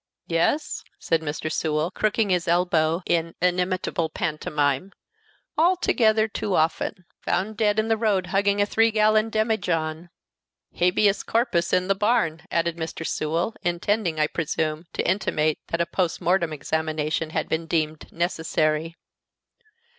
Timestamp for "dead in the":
7.55-7.97